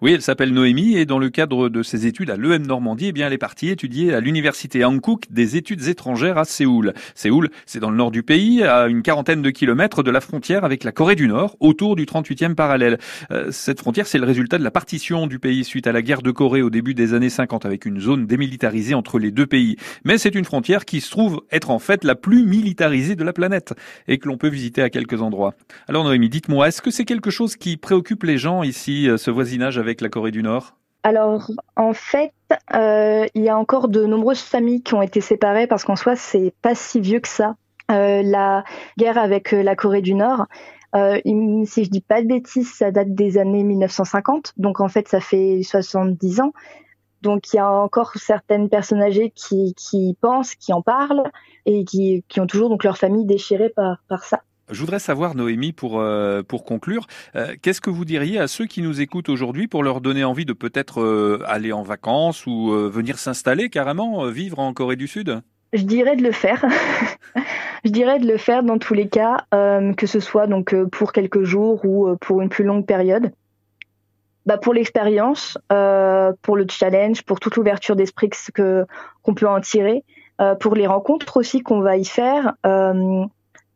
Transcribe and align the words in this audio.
Oui, 0.00 0.12
elle 0.12 0.22
s'appelle 0.22 0.52
Noémie 0.52 0.96
et 0.96 1.06
dans 1.06 1.18
le 1.18 1.28
cadre 1.28 1.68
de 1.68 1.82
ses 1.82 2.06
études 2.06 2.30
à 2.30 2.36
l'EM 2.36 2.64
Normandie, 2.64 3.06
eh 3.06 3.12
bien, 3.12 3.26
elle 3.26 3.32
est 3.32 3.36
partie 3.36 3.68
étudier 3.68 4.14
à 4.14 4.20
l'université 4.20 4.84
Hankook 4.84 5.24
des 5.28 5.56
études 5.56 5.88
étrangères 5.88 6.38
à 6.38 6.44
Séoul. 6.44 6.94
Séoul, 7.16 7.50
c'est 7.66 7.80
dans 7.80 7.90
le 7.90 7.96
nord 7.96 8.12
du 8.12 8.22
pays, 8.22 8.62
à 8.62 8.86
une 8.86 9.02
quarantaine 9.02 9.42
de 9.42 9.50
kilomètres 9.50 10.04
de 10.04 10.12
la 10.12 10.20
frontière 10.20 10.64
avec 10.64 10.84
la 10.84 10.92
Corée 10.92 11.16
du 11.16 11.26
Nord, 11.26 11.56
autour 11.58 11.96
du 11.96 12.04
38e 12.04 12.54
parallèle. 12.54 12.98
Euh, 13.32 13.50
cette 13.50 13.80
frontière, 13.80 14.06
c'est 14.06 14.18
le 14.18 14.24
résultat 14.24 14.56
de 14.58 14.62
la 14.62 14.70
partition 14.70 15.26
du 15.26 15.40
pays 15.40 15.64
suite 15.64 15.88
à 15.88 15.92
la 15.92 16.00
guerre 16.00 16.22
de 16.22 16.30
Corée 16.30 16.62
au 16.62 16.70
début 16.70 16.94
des 16.94 17.12
années 17.12 17.28
50 17.28 17.66
avec 17.66 17.84
une 17.84 17.98
zone 17.98 18.24
démilitarisée 18.24 18.94
entre 18.94 19.18
les 19.18 19.32
deux 19.32 19.46
pays. 19.46 19.74
Mais 20.04 20.16
c'est 20.16 20.36
une 20.36 20.44
frontière 20.44 20.84
qui 20.84 21.00
se 21.00 21.10
trouve 21.10 21.42
être 21.50 21.70
en 21.70 21.80
fait 21.80 22.04
la 22.04 22.14
plus 22.14 22.46
militarisée 22.46 23.16
de 23.16 23.24
la 23.24 23.32
planète 23.32 23.74
et 24.06 24.18
que 24.18 24.28
l'on 24.28 24.36
peut 24.36 24.46
visiter 24.46 24.80
à 24.80 24.90
quelques 24.90 25.20
endroits. 25.22 25.54
Alors 25.88 26.04
Noémie, 26.04 26.28
dites-moi, 26.28 26.68
est-ce 26.68 26.82
que 26.82 26.92
c'est 26.92 27.04
quelque 27.04 27.30
chose 27.32 27.56
qui 27.56 27.76
préoccupe 27.76 28.22
les 28.22 28.38
gens 28.38 28.62
ici, 28.62 29.08
euh, 29.08 29.16
ce 29.16 29.32
voisinage 29.32 29.76
avec 29.76 29.87
la 30.00 30.08
Corée 30.08 30.30
du 30.30 30.42
Nord? 30.42 30.74
Alors, 31.02 31.50
en 31.76 31.92
fait, 31.92 32.32
euh, 32.74 33.26
il 33.34 33.42
y 33.42 33.48
a 33.48 33.56
encore 33.56 33.88
de 33.88 34.04
nombreuses 34.04 34.40
familles 34.40 34.82
qui 34.82 34.94
ont 34.94 35.02
été 35.02 35.20
séparées 35.20 35.66
parce 35.66 35.84
qu'en 35.84 35.96
soi, 35.96 36.16
c'est 36.16 36.52
pas 36.62 36.74
si 36.74 37.00
vieux 37.00 37.20
que 37.20 37.28
ça. 37.28 37.56
Euh, 37.90 38.22
la 38.22 38.64
guerre 38.98 39.16
avec 39.16 39.54
euh, 39.54 39.62
la 39.62 39.74
Corée 39.74 40.02
du 40.02 40.14
Nord, 40.14 40.46
si 40.94 41.84
je 41.84 41.90
dis 41.90 42.00
pas 42.00 42.20
de 42.20 42.26
bêtises, 42.26 42.72
ça 42.72 42.90
date 42.90 43.14
des 43.14 43.38
années 43.38 43.62
1950. 43.62 44.54
Donc, 44.56 44.80
en 44.80 44.88
fait, 44.88 45.08
ça 45.08 45.20
fait 45.20 45.62
70 45.62 46.40
ans. 46.40 46.52
Donc, 47.22 47.52
il 47.52 47.56
y 47.56 47.58
a 47.58 47.70
encore 47.70 48.12
certaines 48.16 48.68
personnes 48.68 49.02
âgées 49.02 49.32
qui, 49.34 50.16
pensent, 50.20 50.54
qui 50.54 50.72
en 50.72 50.82
parlent 50.82 51.24
et 51.66 51.84
qui, 51.84 52.24
ont 52.38 52.46
toujours 52.46 52.68
donc 52.68 52.84
leur 52.84 52.98
famille 52.98 53.26
déchirée 53.26 53.72
par 54.08 54.24
ça. 54.24 54.42
Je 54.70 54.80
voudrais 54.80 54.98
savoir, 54.98 55.34
Noémie, 55.34 55.72
pour, 55.72 55.98
euh, 55.98 56.42
pour 56.42 56.64
conclure, 56.64 57.06
euh, 57.36 57.54
qu'est-ce 57.62 57.80
que 57.80 57.90
vous 57.90 58.04
diriez 58.04 58.38
à 58.38 58.48
ceux 58.48 58.66
qui 58.66 58.82
nous 58.82 59.00
écoutent 59.00 59.30
aujourd'hui 59.30 59.66
pour 59.66 59.82
leur 59.82 60.00
donner 60.00 60.24
envie 60.24 60.44
de 60.44 60.52
peut-être 60.52 61.00
euh, 61.00 61.42
aller 61.46 61.72
en 61.72 61.82
vacances 61.82 62.46
ou 62.46 62.70
venir 62.70 63.18
s'installer 63.18 63.70
carrément, 63.70 64.26
vivre 64.26 64.58
en 64.58 64.72
Corée 64.74 64.96
du 64.96 65.06
Sud? 65.06 65.40
Je 65.72 65.82
dirais 65.82 66.16
de 66.16 66.22
le 66.22 66.32
faire. 66.32 66.64
Je 67.84 67.90
dirais 67.90 68.18
de 68.18 68.26
le 68.26 68.36
faire 68.36 68.62
dans 68.62 68.78
tous 68.78 68.94
les 68.94 69.08
cas, 69.08 69.44
que 69.52 70.06
ce 70.06 70.20
soit 70.20 70.46
donc 70.46 70.74
pour 70.90 71.12
quelques 71.12 71.44
jours 71.44 71.84
ou 71.84 72.16
pour 72.16 72.42
une 72.42 72.48
plus 72.48 72.64
longue 72.64 72.84
période. 72.84 73.30
Bah 74.46 74.58
pour 74.58 74.74
l'expérience, 74.74 75.56
pour 75.68 76.56
le 76.56 76.66
challenge, 76.68 77.22
pour 77.22 77.38
toute 77.38 77.56
l'ouverture 77.56 77.94
d'esprit 77.94 78.30
que 78.52 78.84
qu'on 79.22 79.34
peut 79.34 79.48
en 79.48 79.60
tirer, 79.60 80.02
pour 80.58 80.74
les 80.74 80.86
rencontres 80.86 81.36
aussi 81.36 81.62
qu'on 81.62 81.80
va 81.80 81.96
y 81.96 82.04
faire 82.04 82.54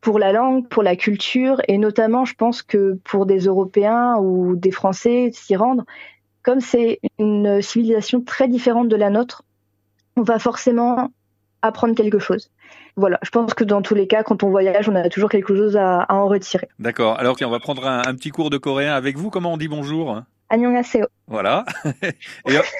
pour 0.00 0.18
la 0.18 0.32
langue, 0.32 0.68
pour 0.68 0.82
la 0.82 0.96
culture, 0.96 1.60
et 1.68 1.78
notamment, 1.78 2.24
je 2.24 2.34
pense 2.34 2.62
que 2.62 2.98
pour 3.04 3.26
des 3.26 3.40
Européens 3.40 4.16
ou 4.16 4.56
des 4.56 4.70
Français 4.70 5.30
s'y 5.32 5.56
rendre, 5.56 5.84
comme 6.42 6.60
c'est 6.60 7.00
une 7.18 7.60
civilisation 7.60 8.20
très 8.22 8.48
différente 8.48 8.88
de 8.88 8.96
la 8.96 9.10
nôtre, 9.10 9.42
on 10.16 10.22
va 10.22 10.38
forcément 10.38 11.10
apprendre 11.62 11.94
quelque 11.94 12.18
chose. 12.18 12.50
Voilà, 12.96 13.18
je 13.22 13.30
pense 13.30 13.54
que 13.54 13.64
dans 13.64 13.82
tous 13.82 13.94
les 13.94 14.06
cas, 14.06 14.22
quand 14.22 14.42
on 14.42 14.50
voyage, 14.50 14.88
on 14.88 14.94
a 14.94 15.08
toujours 15.08 15.30
quelque 15.30 15.54
chose 15.54 15.76
à, 15.76 16.06
en 16.08 16.26
retirer. 16.26 16.68
D'accord. 16.78 17.18
Alors, 17.18 17.36
on 17.42 17.50
va 17.50 17.60
prendre 17.60 17.86
un, 17.86 18.02
un, 18.06 18.14
petit 18.14 18.30
cours 18.30 18.50
de 18.50 18.58
coréen 18.58 18.94
avec 18.94 19.16
vous. 19.16 19.30
Comment 19.30 19.52
on 19.52 19.56
dit 19.56 19.68
bonjour? 19.68 20.22
Annyeonghaseyo. 20.50 21.06
Voilà. 21.26 21.64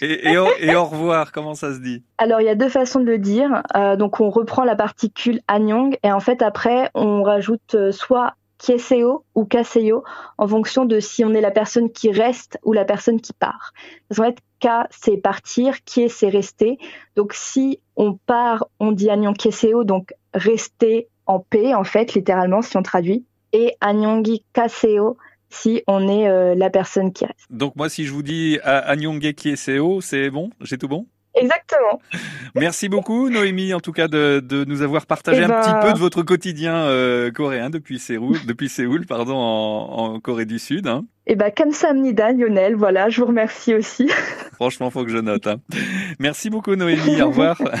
et, 0.00 0.34
et, 0.60 0.74
au 0.76 0.84
revoir, 0.84 1.32
comment 1.32 1.54
ça 1.54 1.74
se 1.74 1.80
dit? 1.80 2.04
Alors, 2.18 2.40
il 2.40 2.44
y 2.44 2.48
a 2.48 2.54
deux 2.54 2.68
façons 2.68 3.00
de 3.00 3.06
le 3.06 3.18
dire. 3.18 3.62
Euh, 3.74 3.96
donc, 3.96 4.20
on 4.20 4.30
reprend 4.30 4.64
la 4.64 4.76
particule 4.76 5.40
annyeong 5.48 5.98
et 6.02 6.12
en 6.12 6.20
fait, 6.20 6.42
après, 6.42 6.90
on 6.94 7.22
rajoute 7.22 7.74
euh, 7.74 7.92
soit 7.92 8.34
kieseo 8.58 9.24
ou 9.34 9.44
kaseyo 9.44 10.02
en 10.38 10.48
fonction 10.48 10.86
de 10.86 10.98
si 11.00 11.24
on 11.24 11.34
est 11.34 11.42
la 11.42 11.50
personne 11.50 11.90
qui 11.90 12.10
reste 12.10 12.58
ou 12.64 12.72
la 12.72 12.84
personne 12.84 13.20
qui 13.20 13.32
part. 13.32 13.72
Parce 14.08 14.18
qu'en 14.18 14.26
fait, 14.26 14.38
ka, 14.60 14.86
c'est 14.90 15.16
partir, 15.16 15.82
kie, 15.84 16.08
c'est 16.08 16.28
rester. 16.28 16.78
Donc, 17.16 17.32
si 17.34 17.80
on 17.96 18.14
part, 18.14 18.66
on 18.80 18.92
dit 18.92 19.10
annyeong 19.10 19.36
kieseo, 19.36 19.84
donc 19.84 20.14
rester 20.32 21.08
en 21.26 21.40
paix, 21.40 21.74
en 21.74 21.84
fait, 21.84 22.14
littéralement, 22.14 22.62
si 22.62 22.76
on 22.76 22.82
traduit. 22.82 23.24
Et 23.52 23.74
annyeongi 23.80 24.44
kaseo, 24.52 25.16
si 25.50 25.82
on 25.86 26.08
est 26.08 26.28
euh, 26.28 26.54
la 26.54 26.70
personne 26.70 27.12
qui 27.12 27.24
reste. 27.24 27.46
Donc 27.50 27.76
moi, 27.76 27.88
si 27.88 28.04
je 28.06 28.12
vous 28.12 28.22
dis 28.22 28.58
Anyonge 28.64 29.32
Kieseo, 29.34 30.00
c'est 30.00 30.30
bon? 30.30 30.50
J'ai 30.60 30.78
tout 30.78 30.88
bon? 30.88 31.06
Exactement. 31.36 32.00
Merci 32.54 32.88
beaucoup 32.88 33.28
Noémie, 33.28 33.74
en 33.74 33.80
tout 33.80 33.92
cas 33.92 34.08
de, 34.08 34.64
nous 34.66 34.82
avoir 34.82 35.06
partagé 35.06 35.42
eh 35.42 35.44
un 35.44 35.60
petit 35.60 35.70
ben, 35.70 35.80
peu 35.80 35.92
de 35.92 35.98
votre 35.98 36.22
quotidien 36.22 36.74
euh, 36.74 37.30
coréen 37.30 37.68
depuis 37.68 37.98
Séoul, 37.98 38.38
depuis 38.46 38.70
Séoul 38.70 39.04
pardon, 39.06 39.36
en, 39.36 40.18
Corée 40.20 40.46
du 40.46 40.58
Sud. 40.58 40.86
Hein. 40.86 41.04
Et 41.26 41.32
eh 41.32 41.36
ben 41.36 41.50
Kamsamnida 41.50 42.32
Lionel, 42.32 42.74
voilà, 42.74 43.10
je 43.10 43.20
vous 43.20 43.26
remercie 43.26 43.74
aussi. 43.74 44.08
Franchement, 44.54 44.90
faut 44.90 45.04
que 45.04 45.10
je 45.10 45.18
note. 45.18 45.46
Hein. 45.46 45.56
Merci 46.18 46.48
beaucoup 46.48 46.74
Noémie, 46.74 47.20
au 47.20 47.28
revoir. 47.28 47.60